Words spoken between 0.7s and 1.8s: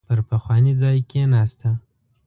ځای کېناسته.